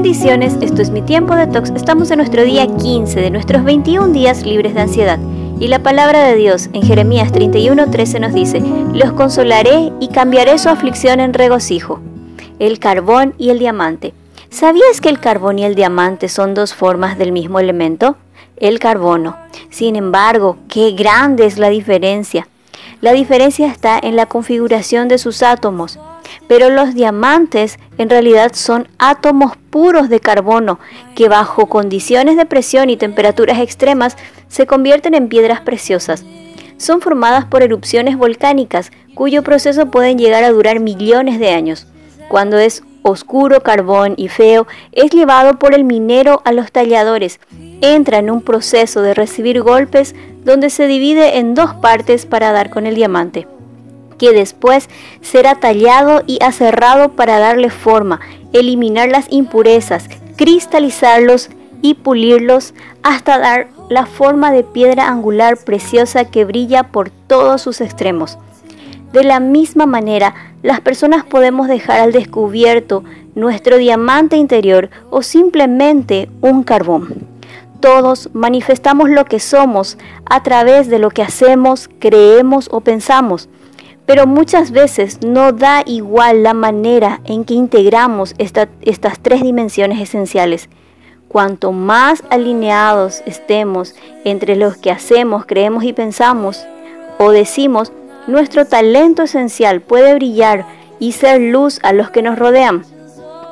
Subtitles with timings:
[0.00, 1.70] Bendiciones, esto es mi tiempo de tox.
[1.70, 5.18] Estamos en nuestro día 15 de nuestros 21 días libres de ansiedad.
[5.58, 8.62] Y la palabra de Dios en Jeremías 31:13 nos dice,
[8.94, 11.98] los consolaré y cambiaré su aflicción en regocijo.
[12.60, 14.14] El carbón y el diamante.
[14.50, 18.16] ¿Sabías que el carbón y el diamante son dos formas del mismo elemento?
[18.56, 19.36] El carbono.
[19.68, 22.46] Sin embargo, qué grande es la diferencia.
[23.00, 25.98] La diferencia está en la configuración de sus átomos
[26.48, 30.80] pero los diamantes en realidad son átomos puros de carbono
[31.14, 34.16] que bajo condiciones de presión y temperaturas extremas
[34.48, 36.24] se convierten en piedras preciosas.
[36.78, 41.86] Son formadas por erupciones volcánicas cuyo proceso pueden llegar a durar millones de años.
[42.28, 47.40] Cuando es oscuro carbón y feo, es llevado por el minero a los talladores.
[47.80, 52.70] Entra en un proceso de recibir golpes donde se divide en dos partes para dar
[52.70, 53.46] con el diamante
[54.18, 54.88] que después
[55.22, 58.20] será tallado y aserrado para darle forma,
[58.52, 61.50] eliminar las impurezas, cristalizarlos
[61.80, 67.80] y pulirlos hasta dar la forma de piedra angular preciosa que brilla por todos sus
[67.80, 68.38] extremos.
[69.12, 76.28] De la misma manera, las personas podemos dejar al descubierto nuestro diamante interior o simplemente
[76.40, 77.26] un carbón.
[77.80, 83.48] Todos manifestamos lo que somos a través de lo que hacemos, creemos o pensamos
[84.08, 90.70] pero muchas veces no da igual la manera en que integramos estas tres dimensiones esenciales.
[91.28, 96.64] Cuanto más alineados estemos entre los que hacemos, creemos y pensamos
[97.18, 97.92] o decimos,
[98.26, 100.64] nuestro talento esencial puede brillar
[100.98, 102.86] y ser luz a los que nos rodean.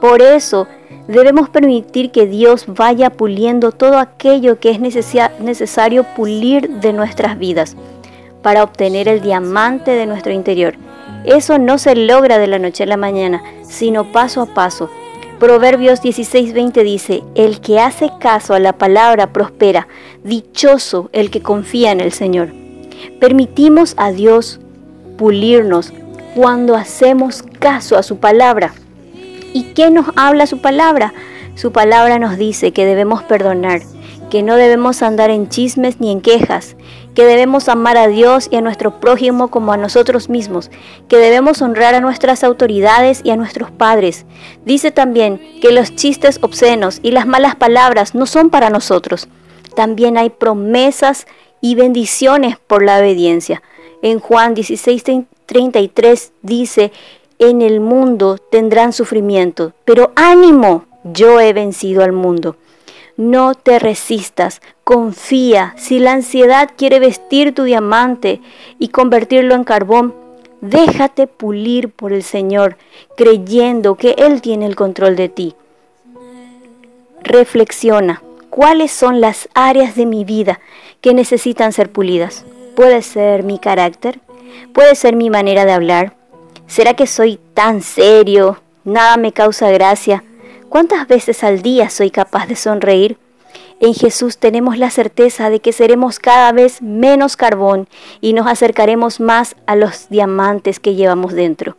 [0.00, 0.68] Por eso
[1.08, 7.76] debemos permitir que Dios vaya puliendo todo aquello que es necesario pulir de nuestras vidas
[8.44, 10.74] para obtener el diamante de nuestro interior.
[11.24, 14.90] Eso no se logra de la noche a la mañana, sino paso a paso.
[15.40, 19.88] Proverbios 16:20 dice, El que hace caso a la palabra prospera,
[20.22, 22.50] dichoso el que confía en el Señor.
[23.18, 24.60] Permitimos a Dios
[25.16, 25.94] pulirnos
[26.34, 28.74] cuando hacemos caso a su palabra.
[29.54, 31.14] ¿Y qué nos habla su palabra?
[31.54, 33.80] Su palabra nos dice que debemos perdonar,
[34.30, 36.76] que no debemos andar en chismes ni en quejas,
[37.14, 40.70] que debemos amar a Dios y a nuestro prójimo como a nosotros mismos,
[41.08, 44.26] que debemos honrar a nuestras autoridades y a nuestros padres.
[44.64, 49.28] Dice también que los chistes obscenos y las malas palabras no son para nosotros.
[49.76, 51.26] También hay promesas
[51.60, 53.62] y bendiciones por la obediencia.
[54.02, 56.92] En Juan 16:33 dice,
[57.38, 62.56] en el mundo tendrán sufrimiento, pero ánimo, yo he vencido al mundo.
[63.16, 65.74] No te resistas, confía.
[65.76, 68.40] Si la ansiedad quiere vestir tu diamante
[68.78, 70.14] y convertirlo en carbón,
[70.60, 72.76] déjate pulir por el Señor,
[73.16, 75.54] creyendo que Él tiene el control de ti.
[77.22, 78.20] Reflexiona,
[78.50, 80.60] ¿cuáles son las áreas de mi vida
[81.00, 82.44] que necesitan ser pulidas?
[82.74, 84.18] Puede ser mi carácter,
[84.72, 86.16] puede ser mi manera de hablar.
[86.66, 88.60] ¿Será que soy tan serio?
[88.82, 90.24] Nada me causa gracia.
[90.74, 93.16] ¿Cuántas veces al día soy capaz de sonreír?
[93.78, 97.86] En Jesús tenemos la certeza de que seremos cada vez menos carbón
[98.20, 101.76] y nos acercaremos más a los diamantes que llevamos dentro.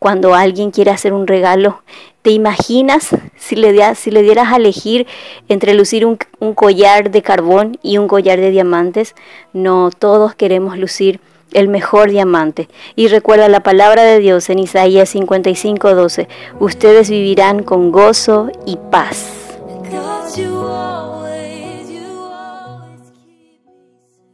[0.00, 1.84] Cuando alguien quiere hacer un regalo,
[2.22, 5.06] ¿te imaginas si le, dieras a elegir
[5.48, 9.14] entre lucir un collar de carbón y un collar de diamantes?
[9.52, 11.20] No, todos queremos lucir
[11.54, 12.68] el mejor diamante.
[12.96, 16.28] Y recuerda la palabra de Dios en Isaías 55:12,
[16.60, 19.31] ustedes vivirán con gozo y paz.